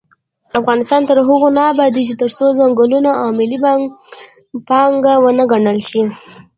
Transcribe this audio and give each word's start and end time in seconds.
افغانستان 0.59 1.01
تر 1.09 1.17
هغو 1.27 1.49
نه 1.57 1.63
ابادیږي، 1.73 2.13
ترڅو 2.21 2.45
ځنګلونه 2.59 3.11
ملي 3.39 3.57
پانګه 4.67 5.13
ونه 5.23 5.43
ګڼل 5.51 5.79
شي. 5.89 6.01